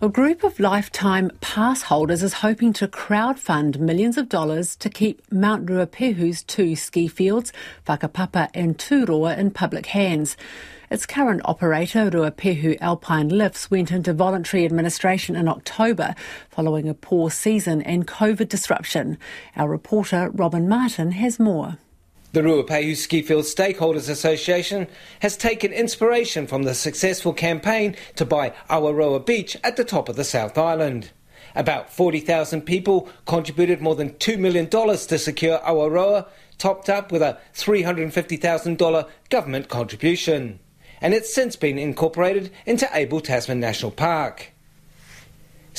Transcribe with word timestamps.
A 0.00 0.08
group 0.08 0.44
of 0.44 0.60
lifetime 0.60 1.32
pass 1.40 1.82
holders 1.82 2.22
is 2.22 2.34
hoping 2.34 2.72
to 2.74 2.86
crowdfund 2.86 3.80
millions 3.80 4.16
of 4.16 4.28
dollars 4.28 4.76
to 4.76 4.88
keep 4.88 5.20
Mount 5.32 5.66
Ruapehu's 5.66 6.44
two 6.44 6.76
ski 6.76 7.08
fields, 7.08 7.52
Whakapapa 7.84 8.48
and 8.54 8.78
Turoa, 8.78 9.36
in 9.36 9.50
public 9.50 9.86
hands. 9.86 10.36
Its 10.88 11.04
current 11.04 11.42
operator, 11.44 12.12
Ruapehu 12.12 12.78
Alpine 12.80 13.28
Lifts, 13.28 13.72
went 13.72 13.90
into 13.90 14.12
voluntary 14.12 14.64
administration 14.64 15.34
in 15.34 15.48
October 15.48 16.14
following 16.48 16.88
a 16.88 16.94
poor 16.94 17.28
season 17.28 17.82
and 17.82 18.06
COVID 18.06 18.48
disruption. 18.48 19.18
Our 19.56 19.68
reporter, 19.68 20.30
Robin 20.32 20.68
Martin, 20.68 21.10
has 21.10 21.40
more. 21.40 21.76
The 22.32 22.42
Ruapehu 22.42 22.94
Ski 22.94 23.22
Field 23.22 23.44
Stakeholders 23.44 24.10
Association 24.10 24.86
has 25.20 25.34
taken 25.34 25.72
inspiration 25.72 26.46
from 26.46 26.64
the 26.64 26.74
successful 26.74 27.32
campaign 27.32 27.96
to 28.16 28.26
buy 28.26 28.52
Awaroa 28.68 29.24
Beach 29.24 29.56
at 29.64 29.76
the 29.76 29.84
top 29.84 30.10
of 30.10 30.16
the 30.16 30.24
South 30.24 30.58
Island. 30.58 31.10
About 31.54 31.90
40,000 31.90 32.62
people 32.62 33.08
contributed 33.24 33.80
more 33.80 33.94
than 33.94 34.10
$2 34.10 34.38
million 34.38 34.68
to 34.68 35.18
secure 35.18 35.58
Awaroa, 35.60 36.26
topped 36.58 36.90
up 36.90 37.10
with 37.10 37.22
a 37.22 37.38
$350,000 37.54 39.08
government 39.30 39.68
contribution. 39.70 40.58
And 41.00 41.14
it's 41.14 41.34
since 41.34 41.56
been 41.56 41.78
incorporated 41.78 42.52
into 42.66 42.90
Abel 42.92 43.22
Tasman 43.22 43.58
National 43.58 43.90
Park. 43.90 44.52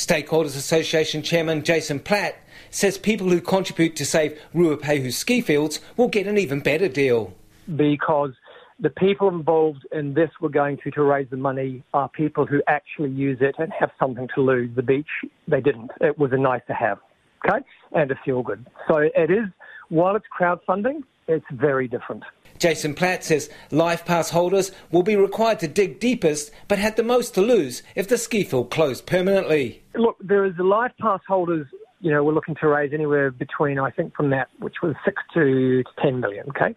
Stakeholders 0.00 0.56
Association 0.56 1.22
Chairman 1.22 1.62
Jason 1.62 2.00
Platt 2.00 2.34
says 2.70 2.96
people 2.96 3.28
who 3.28 3.40
contribute 3.40 3.96
to 3.96 4.06
save 4.06 4.38
Ruapehu 4.54 5.12
ski 5.12 5.42
fields 5.42 5.78
will 5.98 6.08
get 6.08 6.26
an 6.26 6.38
even 6.38 6.60
better 6.60 6.88
deal. 6.88 7.34
Because 7.76 8.30
the 8.78 8.88
people 8.88 9.28
involved 9.28 9.86
in 9.92 10.14
this 10.14 10.30
were 10.40 10.48
going 10.48 10.78
to, 10.84 10.90
to 10.92 11.02
raise 11.02 11.28
the 11.28 11.36
money 11.36 11.82
are 11.92 12.08
people 12.08 12.46
who 12.46 12.62
actually 12.66 13.10
use 13.10 13.38
it 13.42 13.56
and 13.58 13.70
have 13.78 13.90
something 13.98 14.26
to 14.34 14.40
lose. 14.40 14.74
The 14.74 14.82
beach, 14.82 15.06
they 15.46 15.60
didn't. 15.60 15.90
It 16.00 16.18
was 16.18 16.32
a 16.32 16.38
nice 16.38 16.62
to 16.68 16.72
have, 16.72 16.98
okay, 17.44 17.62
and 17.92 18.10
a 18.10 18.14
feel 18.24 18.42
good. 18.42 18.66
So 18.88 18.96
it 18.96 19.30
is, 19.30 19.48
while 19.90 20.16
it's 20.16 20.24
crowdfunding, 20.38 21.02
it's 21.28 21.44
very 21.52 21.88
different. 21.88 22.24
Jason 22.60 22.94
Platt 22.94 23.24
says 23.24 23.50
life 23.72 24.04
pass 24.04 24.30
holders 24.30 24.70
will 24.92 25.02
be 25.02 25.16
required 25.16 25.58
to 25.60 25.68
dig 25.68 25.98
deepest 25.98 26.52
but 26.68 26.78
had 26.78 26.96
the 26.96 27.02
most 27.02 27.34
to 27.34 27.40
lose 27.40 27.82
if 27.96 28.06
the 28.06 28.18
ski 28.18 28.44
field 28.44 28.70
closed 28.70 29.06
permanently. 29.06 29.82
Look, 29.94 30.16
there 30.20 30.44
is 30.44 30.54
the 30.56 30.62
life 30.62 30.92
pass 31.00 31.20
holders 31.26 31.66
you 32.00 32.10
know, 32.10 32.24
we're 32.24 32.32
looking 32.32 32.56
to 32.60 32.66
raise 32.66 32.92
anywhere 32.92 33.30
between, 33.30 33.78
I 33.78 33.90
think, 33.90 34.14
from 34.16 34.30
that, 34.30 34.48
which 34.58 34.76
was 34.82 34.94
six 35.04 35.22
to 35.34 35.84
10 36.02 36.20
million, 36.20 36.48
okay? 36.48 36.74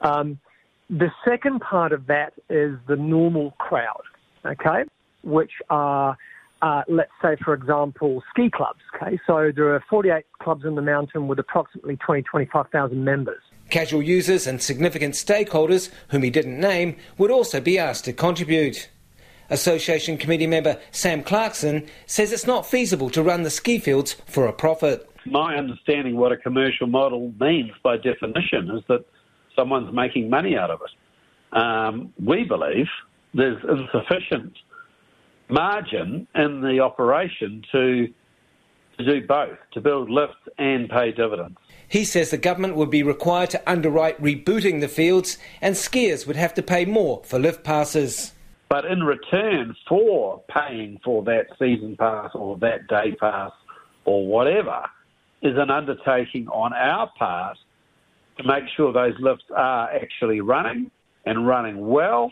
Um, 0.00 0.38
the 0.88 1.10
second 1.24 1.60
part 1.60 1.92
of 1.92 2.06
that 2.06 2.32
is 2.48 2.76
the 2.86 2.94
normal 2.94 3.52
crowd, 3.58 4.02
okay, 4.44 4.84
which 5.24 5.50
are, 5.68 6.16
uh, 6.62 6.82
let's 6.88 7.12
say, 7.22 7.36
for 7.44 7.54
example, 7.54 8.22
ski 8.30 8.50
clubs, 8.50 8.80
okay? 8.94 9.18
So 9.26 9.52
there 9.54 9.74
are 9.74 9.84
48 9.88 10.24
clubs 10.40 10.64
in 10.64 10.74
the 10.74 10.82
mountain 10.82 11.28
with 11.28 11.38
approximately 11.38 11.96
20, 11.96 12.22
25,000 12.22 13.04
members. 13.04 13.40
Casual 13.70 14.02
users 14.02 14.46
and 14.46 14.62
significant 14.62 15.14
stakeholders, 15.14 15.90
whom 16.08 16.22
he 16.22 16.30
didn't 16.30 16.58
name, 16.58 16.96
would 17.18 17.30
also 17.30 17.60
be 17.60 17.78
asked 17.78 18.04
to 18.06 18.12
contribute. 18.12 18.88
Association 19.50 20.16
committee 20.16 20.46
member 20.46 20.78
Sam 20.90 21.22
Clarkson 21.22 21.86
says 22.06 22.32
it's 22.32 22.46
not 22.46 22.66
feasible 22.66 23.10
to 23.10 23.22
run 23.22 23.42
the 23.42 23.50
ski 23.50 23.78
fields 23.78 24.14
for 24.26 24.46
a 24.46 24.52
profit. 24.52 25.08
My 25.24 25.56
understanding 25.56 26.16
what 26.16 26.32
a 26.32 26.36
commercial 26.36 26.86
model 26.86 27.32
means 27.40 27.72
by 27.82 27.96
definition 27.96 28.70
is 28.70 28.82
that 28.88 29.04
someone's 29.54 29.92
making 29.92 30.30
money 30.30 30.56
out 30.56 30.70
of 30.70 30.80
it. 30.82 31.56
Um, 31.56 32.12
we 32.24 32.44
believe 32.44 32.86
there's 33.34 33.62
insufficient 33.64 34.56
margin 35.48 36.26
in 36.34 36.60
the 36.60 36.80
operation 36.80 37.62
to 37.72 38.08
to 38.98 39.04
do 39.04 39.26
both, 39.26 39.58
to 39.72 39.80
build 39.80 40.08
lifts 40.08 40.48
and 40.56 40.88
pay 40.88 41.12
dividends. 41.12 41.58
He 41.86 42.02
says 42.02 42.30
the 42.30 42.38
government 42.38 42.76
would 42.76 42.88
be 42.88 43.02
required 43.02 43.50
to 43.50 43.70
underwrite 43.70 44.20
rebooting 44.22 44.80
the 44.80 44.88
fields 44.88 45.36
and 45.60 45.74
skiers 45.74 46.26
would 46.26 46.36
have 46.36 46.54
to 46.54 46.62
pay 46.62 46.86
more 46.86 47.22
for 47.24 47.38
lift 47.38 47.62
passes. 47.62 48.32
But 48.70 48.86
in 48.86 49.02
return 49.02 49.76
for 49.86 50.42
paying 50.48 50.98
for 51.04 51.22
that 51.24 51.48
season 51.58 51.96
pass 51.98 52.30
or 52.34 52.56
that 52.58 52.88
day 52.88 53.12
pass 53.20 53.52
or 54.06 54.26
whatever, 54.26 54.82
is 55.42 55.56
an 55.56 55.70
undertaking 55.70 56.48
on 56.48 56.72
our 56.72 57.10
part 57.18 57.58
to 58.38 58.44
make 58.44 58.64
sure 58.76 58.92
those 58.92 59.14
lifts 59.20 59.44
are 59.54 59.90
actually 59.92 60.40
running 60.40 60.90
and 61.24 61.46
running 61.46 61.86
well 61.86 62.30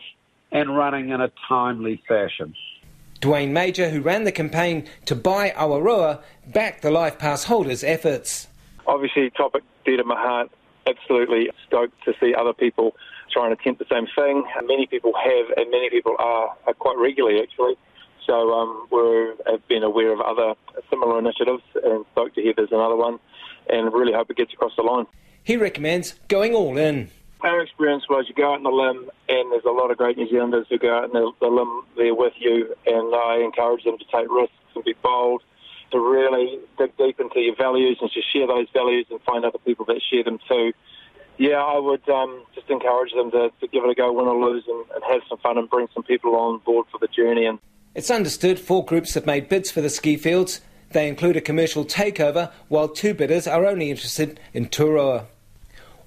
and 0.51 0.75
running 0.75 1.09
in 1.09 1.21
a 1.21 1.31
timely 1.47 2.01
fashion. 2.07 2.53
Duane 3.25 3.53
Major, 3.53 3.89
who 3.89 4.01
ran 4.01 4.23
the 4.23 4.31
campaign 4.31 4.87
to 5.05 5.15
buy 5.15 5.49
Awaroa, 5.57 6.21
backed 6.45 6.83
the 6.83 6.91
Life 6.91 7.17
Pass 7.17 7.45
holders' 7.45 7.83
efforts. 7.83 8.47
Obviously, 8.85 9.31
topic 9.31 9.63
dear 9.83 9.97
to 9.97 10.03
my 10.03 10.15
heart. 10.15 10.51
Absolutely 10.85 11.49
stoked 11.65 11.95
to 12.03 12.13
see 12.19 12.35
other 12.35 12.53
people 12.53 12.95
try 13.31 13.45
and 13.45 13.59
attempt 13.59 13.79
the 13.79 13.85
same 13.91 14.05
thing. 14.15 14.43
Many 14.67 14.85
people 14.85 15.11
have, 15.15 15.57
and 15.57 15.71
many 15.71 15.89
people 15.89 16.15
are, 16.19 16.55
are 16.67 16.75
quite 16.75 16.99
regularly 16.99 17.41
actually. 17.41 17.73
So 18.27 18.51
um, 18.53 18.87
we 18.91 19.33
have 19.51 19.67
been 19.67 19.81
aware 19.81 20.13
of 20.13 20.21
other 20.21 20.53
similar 20.91 21.17
initiatives 21.17 21.63
and 21.83 22.05
stoked 22.11 22.35
to 22.35 22.43
hear 22.43 22.53
there's 22.55 22.71
another 22.71 22.95
one 22.95 23.17
and 23.67 23.91
really 23.91 24.13
hope 24.13 24.29
it 24.29 24.37
gets 24.37 24.53
across 24.53 24.73
the 24.77 24.83
line. 24.83 25.07
He 25.43 25.57
recommends 25.57 26.13
going 26.27 26.53
all 26.53 26.77
in. 26.77 27.09
Our 27.45 27.61
experience 27.61 28.03
was 28.09 28.25
you 28.27 28.33
go 28.33 28.51
out 28.51 28.57
on 28.57 28.63
the 28.63 28.69
limb 28.71 29.09
and 29.29 29.51
there's 29.51 29.65
a 29.65 29.71
lot 29.71 29.91
of 29.91 29.97
great 29.97 30.17
New 30.17 30.27
Zealanders 30.27 30.65
who 30.67 30.79
go 30.79 30.97
out 30.97 31.03
on 31.05 31.09
the, 31.13 31.31
the 31.39 31.47
limb 31.47 31.83
there 31.95 32.15
with 32.15 32.33
you 32.39 32.75
and 32.87 33.15
I 33.15 33.41
encourage 33.45 33.83
them 33.83 33.99
to 33.99 34.05
take 34.05 34.29
risks 34.31 34.55
and 34.73 34.83
be 34.83 34.95
bold, 35.03 35.43
to 35.91 35.99
really 35.99 36.59
dig 36.79 36.97
deep 36.97 37.19
into 37.19 37.39
your 37.39 37.55
values 37.55 37.99
and 38.01 38.09
to 38.11 38.21
share 38.33 38.47
those 38.47 38.67
values 38.73 39.05
and 39.11 39.21
find 39.21 39.45
other 39.45 39.59
people 39.59 39.85
that 39.85 40.01
share 40.09 40.23
them 40.23 40.39
too 40.49 40.73
yeah, 41.37 41.57
I 41.57 41.77
would 41.77 42.07
um, 42.09 42.43
just 42.53 42.69
encourage 42.69 43.11
them 43.11 43.31
to, 43.31 43.51
to, 43.59 43.67
give 43.67 43.83
it 43.83 43.89
a 43.89 43.95
go, 43.95 44.11
win 44.11 44.27
or 44.27 44.49
lose, 44.49 44.63
and, 44.67 44.85
and, 44.95 45.03
have 45.03 45.21
some 45.27 45.37
fun 45.39 45.57
and 45.57 45.69
bring 45.69 45.87
some 45.93 46.03
people 46.03 46.35
on 46.35 46.59
board 46.59 46.85
for 46.91 46.97
the 46.97 47.07
journey. 47.07 47.45
And 47.45 47.59
it's 47.93 48.09
understood 48.09 48.59
four 48.59 48.85
groups 48.85 49.15
have 49.15 49.25
made 49.25 49.49
bids 49.49 49.69
for 49.69 49.81
the 49.81 49.89
ski 49.89 50.15
fields. 50.15 50.61
They 50.91 51.07
include 51.09 51.35
a 51.35 51.41
commercial 51.41 51.83
takeover, 51.83 52.51
while 52.69 52.87
two 52.87 53.13
bidders 53.13 53.47
are 53.47 53.65
only 53.65 53.89
interested 53.89 54.39
in 54.53 54.67
Turoa. 54.67 55.25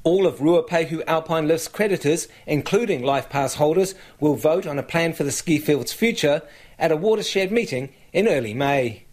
All 0.09 0.27
of 0.27 0.39
Ruapehu 0.39 1.03
Alpine 1.07 1.47
Lifts 1.47 1.69
creditors, 1.69 2.29
including 2.47 3.03
Life 3.03 3.29
Pass 3.29 3.57
holders, 3.57 3.95
will 4.19 4.37
vote 4.37 4.67
on 4.67 4.79
a 4.79 4.83
plan 4.83 5.13
for 5.13 5.23
the 5.23 5.31
ski 5.31 5.59
field's 5.59 5.93
future 5.93 6.41
at 6.79 6.91
a 6.91 6.97
watershed 6.97 7.53
meeting 7.53 7.91
in 8.15 8.27
early 8.27 8.55
May. 8.55 9.05